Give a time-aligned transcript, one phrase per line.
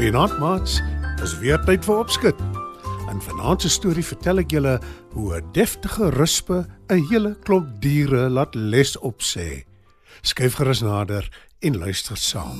[0.00, 0.78] Goeienaand, maats.
[1.20, 2.38] Dis weer tyd vir opskud.
[3.12, 4.78] In vanaand se storie vertel ek julle
[5.12, 9.66] hoe 'n deftige ruspe 'n hele klomp diere laat les opsê.
[10.22, 11.28] Skyf gerus nader
[11.60, 12.56] en luister saam.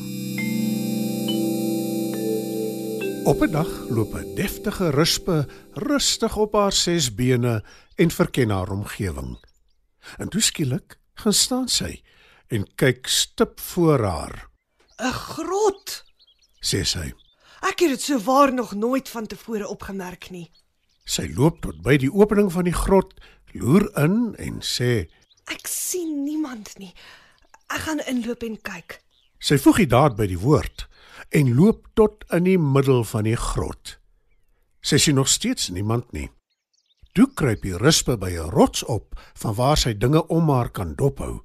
[3.25, 7.65] Op 'n dag loop 'n deftige ruspe rustig op haar ses bene
[7.97, 9.39] en verken haar omgewing.
[10.19, 12.03] En toe skielik gaan staan sy
[12.49, 14.49] en kyk stip voor haar,
[14.99, 16.05] 'n Grot.
[16.61, 17.15] sê sy.
[17.61, 20.49] Ek het dit so waar nog nooit van tevore opgemerk nie.
[21.05, 23.15] Sy loop tot by die opening van die grot,
[23.53, 25.11] loer in en sê:
[25.51, 26.93] Ek sien niemand nie.
[27.71, 29.01] Ek gaan inloop en kyk.
[29.41, 30.87] Sy voeg die daad by die woord
[31.37, 33.97] en loop tot in die middel van die grot.
[34.83, 36.29] Sy sien nog steeds niemand nie.
[37.15, 40.95] Toe kruip die ruspe by 'n rots op van waar sy dinge om haar kan
[40.95, 41.43] dophou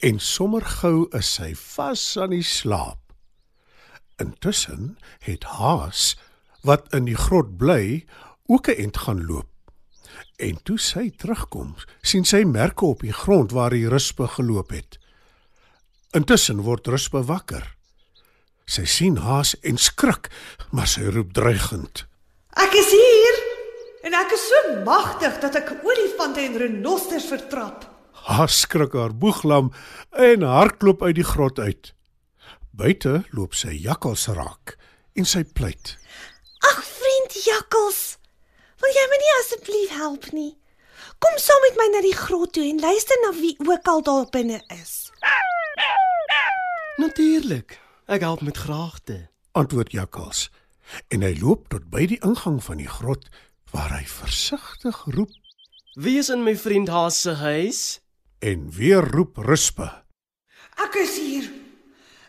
[0.00, 3.01] en sommer gou is sy vas aan die slaap.
[4.16, 6.16] Intussen het Haas
[6.62, 8.04] wat in die grot bly
[8.46, 9.48] ook 'n ent gaan loop.
[10.36, 14.98] En toe sy terugkom, sien sy merke op die grond waar die ruspe geloop het.
[16.10, 17.76] Intussen word ruspe wakker.
[18.64, 20.30] Sy sien Haas en skrik,
[20.70, 22.04] maar sy roep dreigend.
[22.56, 23.38] Ek is hier
[24.02, 27.86] en ek is so magtig dat ek olifante en renosters vertrap.
[28.12, 29.72] Haas skrik haar boeglam
[30.10, 31.94] en hardloop uit die grot uit.
[32.72, 34.76] Buite loop sy jakkals raak
[35.18, 35.96] en sy pleit.
[36.64, 38.00] Ag vriend Jakkels,
[38.80, 40.52] wil jy my nie asseblief help nie?
[41.22, 44.26] Kom saam met my na die grot toe en luister na wie ook al daar
[44.32, 45.10] binne is.
[46.98, 47.78] Natuurlik.
[48.06, 49.28] Ek help met graagte.
[49.52, 50.48] Antwoord jakkals.
[51.12, 53.28] En hy loop tot by die ingang van die grot
[53.72, 55.30] waar hy versigtig roep
[55.94, 58.00] Wie is in my vriend Haas se huis?
[58.42, 59.86] en weer roep ruspe.
[60.82, 61.44] Ek is hier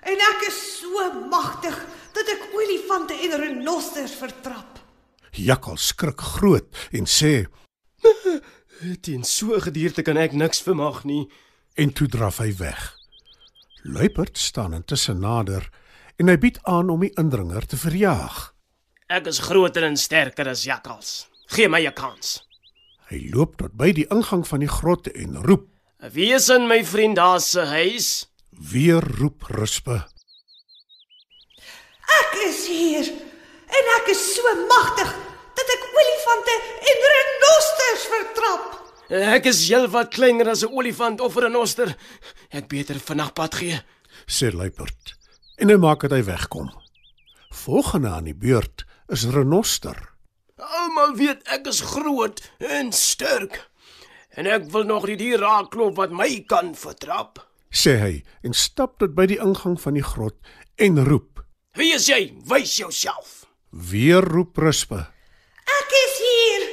[0.05, 1.77] en ek is so magtig
[2.13, 4.79] dat ek olifante en renosters vertrap.
[5.31, 7.45] Jakkals skrik groot en sê
[9.03, 11.29] Teen so 'n gedierte kan ek niks vermag nie.
[11.75, 12.93] en toe draf hy weg.
[13.83, 15.69] Luiperd staan intussen nader
[16.21, 18.53] en hy bied aan om die indringer te verjaag.
[19.09, 21.27] Ek is groter en sterker as jakkals.
[21.47, 22.43] Gee my 'n kans.
[23.09, 25.67] Hy loop tot by die ingang van die grot en roep.
[26.13, 28.29] Wie is in my vriend Haas se huis?
[28.59, 29.95] Weer roep ruspe.
[32.19, 33.07] Ek is hier
[33.73, 35.09] en ek is so magtig
[35.57, 36.55] dat ek olifante
[36.91, 38.69] en renosters vertrap.
[39.33, 41.95] Ek is heelwat kleiner as 'n olifant of 'n renoster.
[42.49, 43.81] Ek beter vannag pad gee.
[44.27, 45.15] sê luiperd
[45.57, 46.71] en hy maak dat hy wegkom.
[47.51, 49.97] Volgende aan die beurt is renoster.
[50.57, 53.69] Almal weet ek is groot en sterk.
[54.29, 57.52] En ek wil nog die dier raakloop wat my kan vertrap.
[57.73, 58.13] Sê hy
[58.45, 60.37] en stap tot by die ingang van die grot
[60.77, 61.41] en roep.
[61.77, 62.29] Wie is jy?
[62.49, 63.43] Wys jouself.
[63.73, 64.99] Weer roep ruspe.
[65.79, 66.67] Ek is hier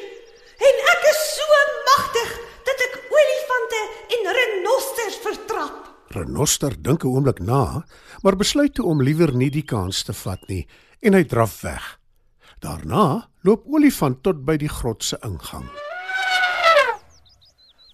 [0.69, 2.35] en ek is so magtig
[2.69, 3.81] dat ek olifante
[4.17, 5.79] en renosters vertrap.
[6.13, 7.85] Renoster dink 'n oomblik na,
[8.23, 10.67] maar besluit toe om liewer nie die kans te vat nie
[11.01, 11.99] en hy draf weg.
[12.61, 15.71] Daarna loop olifant tot by die grot se ingang.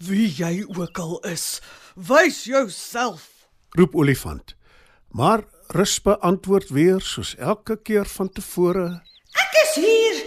[0.04, 1.62] Wie jy ook al is,
[1.94, 3.48] wys jouself.
[3.76, 4.54] Roep olifant.
[5.08, 8.84] Maar ruspe antwoord weer soos elke keer van tevore.
[9.32, 10.18] Ek is hier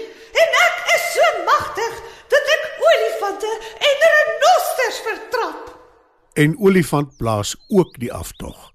[0.41, 2.00] en ek is so magtig
[2.34, 3.52] dat ek olifante
[3.90, 5.69] en renosters vertrap.
[6.34, 8.72] En olifant blaas ook die aftog.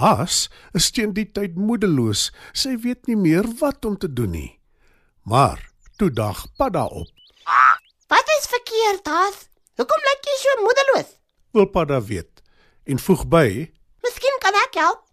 [0.00, 2.30] Haas is teen die tyd moedeloos.
[2.52, 4.58] Sy weet nie meer wat om te doen nie.
[5.22, 5.62] Maar
[6.02, 7.06] toe dag Padda op.
[8.10, 9.49] Wat is verkeerd, Haas?
[9.80, 11.12] Hoekom lyk jy so moedeloos?
[11.56, 12.42] Wil Padda weet
[12.84, 13.46] en voeg by:
[14.04, 15.06] Miskien kan ek help.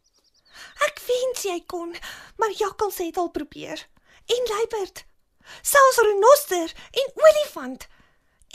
[0.84, 1.94] Ek wens jy kon,
[2.36, 3.80] maar jakkals het al probeer.
[4.28, 5.06] En luiperd.
[5.64, 7.88] Selfs renoster en olifant.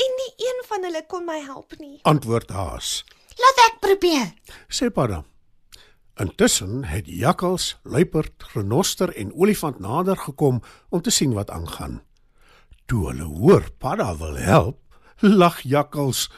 [0.05, 1.97] En nie een van hulle kon my help nie.
[2.05, 2.93] Antwoord Haas.
[3.41, 4.29] Laat ek probeer.
[4.69, 5.23] Sê Padda.
[6.21, 10.61] Intussen het jakkals, luiperd, renoster en olifant nader gekom
[10.93, 12.03] om te sien wat aangaan.
[12.85, 14.83] Toe hulle hoor Padda wil help,
[15.23, 16.29] lag jakkals.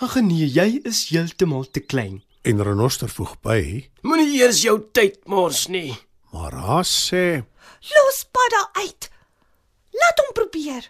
[0.00, 2.22] Ag nee, jy is heeltemal te klein.
[2.42, 3.60] En Renoster voeg by,
[4.02, 5.92] Moenie eers jou tyd mors nie.
[6.32, 7.42] maar Haas sê
[7.90, 9.10] Los Padda uit.
[9.92, 10.88] Laat hom probeer.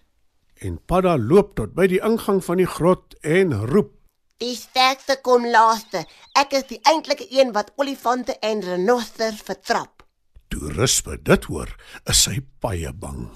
[0.60, 3.94] en Padda loop tot by die ingang van die grot en roep.
[4.38, 6.04] Die sterkste kom laaste.
[6.36, 10.02] Ek is die eintlike een wat olifante en renosters vertrap.
[10.48, 11.68] Toe Rispe dit hoor,
[12.06, 13.30] is sy baie bang.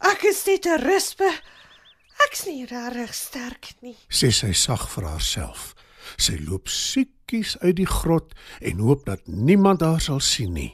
[0.00, 1.30] Ek is net 'n rispe.
[2.24, 3.96] Ek's nie regtig sterk nie.
[4.08, 5.74] Sê sy sag vir haarself.
[6.16, 10.72] Sy loop siekies uit die grot en hoop dat niemand haar sal sien nie.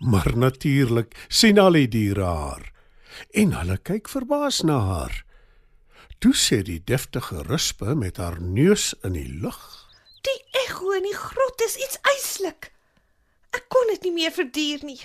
[0.00, 2.66] Maar natuurlik sien al die diere haar
[3.36, 5.16] en hulle kyk verbaas na haar.
[6.22, 9.60] Toe sê die deftige Rispe met haar neus in die lug
[10.20, 12.70] Die ego in die grot is iets eislik.
[13.56, 15.00] Ek kon dit nie meer verduur nie.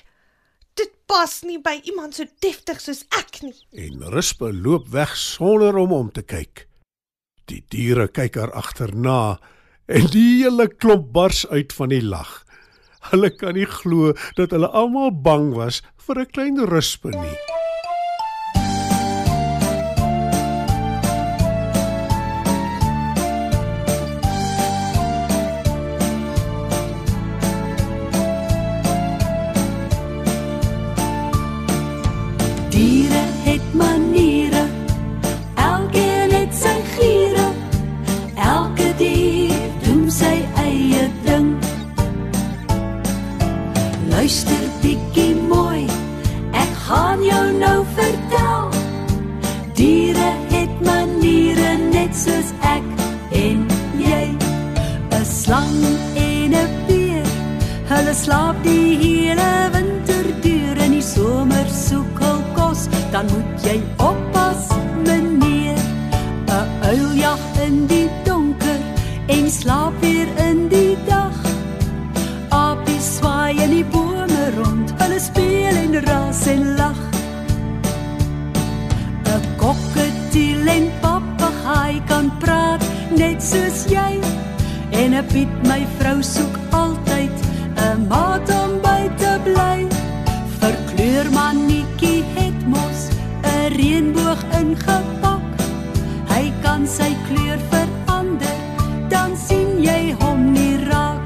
[0.75, 3.56] Dit pas nie by iemand so deftig soos ek nie.
[3.72, 6.68] en Rispe loop weg sonder om om te kyk.
[7.48, 9.39] Die diere kyk haar agterna
[9.88, 12.42] en die hele klomp bars uit van die lag.
[13.12, 17.55] Hulle kan nie glo dat hulle almal bang was vir 'n klein Rispe nie.
[47.46, 48.70] Jou nou vertel.
[49.74, 52.86] Diere het maniere net soos ek
[53.32, 53.66] en
[54.00, 54.26] jy.
[55.12, 55.84] 'n Slang
[56.16, 57.28] en 'n beer,
[57.92, 63.55] hulle slaap die hele winter deur in die somer soek hul kos, dan moet
[85.16, 87.36] 'n Piet my vrou soek altyd
[87.80, 89.88] 'n maat om by te bly.
[90.60, 93.00] Verkleur mannetjie het mos
[93.44, 95.46] 'n reënboog ingepak.
[96.34, 98.60] Hy kan sy kleur verander,
[99.10, 101.24] dan sien jy hom nie raak.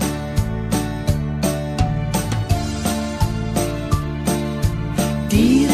[5.29, 5.68] Diere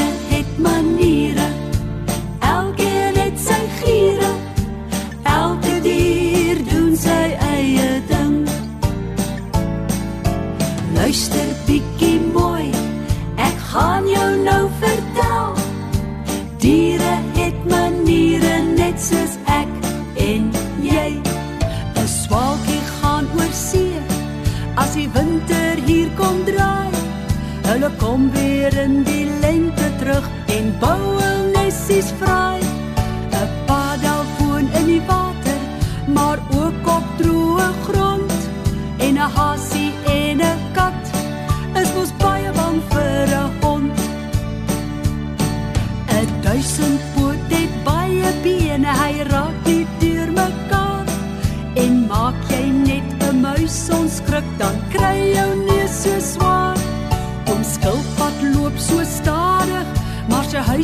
[18.96, 19.72] net soos ek
[20.24, 20.44] en
[20.80, 21.10] jy.
[22.00, 24.00] 'n Swaalkie gaan oor see
[24.78, 26.92] as die winter hier kom draai.
[27.68, 28.95] Hulle kom weer in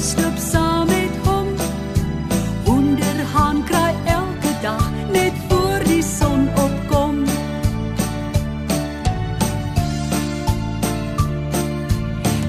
[0.01, 1.47] loop saam met hom.
[2.63, 7.23] Wonderhaan kraai elke dag net voor die son opkom.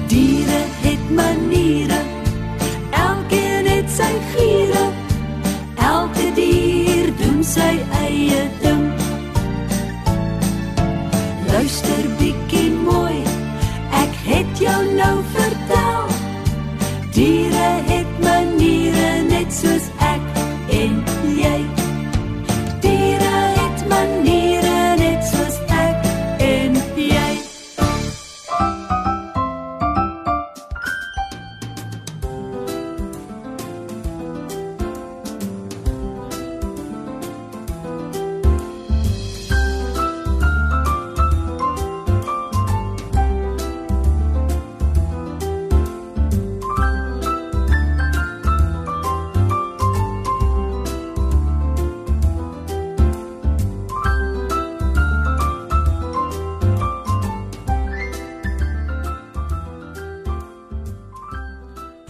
[0.07, 2.01] Diere het maniere,
[2.89, 4.92] elkeen het sy giere.
[17.13, 17.62] Diere